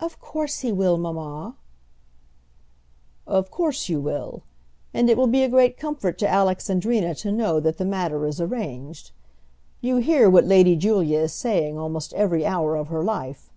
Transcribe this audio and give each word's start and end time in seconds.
"Of 0.00 0.18
course 0.20 0.60
he 0.60 0.72
will, 0.72 0.96
mamma." 0.96 1.56
"Of 3.26 3.50
course 3.50 3.90
you 3.90 4.00
will; 4.00 4.42
and 4.94 5.10
it 5.10 5.18
will 5.18 5.26
be 5.26 5.42
a 5.42 5.50
great 5.50 5.76
comfort 5.76 6.16
to 6.20 6.26
Alexandrina 6.26 7.14
to 7.16 7.30
know 7.30 7.60
that 7.60 7.76
the 7.76 7.84
matter 7.84 8.24
is 8.24 8.40
arranged. 8.40 9.10
You 9.82 9.96
hear 9.98 10.30
what 10.30 10.46
Lady 10.46 10.76
Julia 10.76 11.18
is 11.18 11.34
saying 11.34 11.78
almost 11.78 12.14
every 12.14 12.46
hour 12.46 12.74
of 12.74 12.88
her 12.88 13.04
life. 13.04 13.52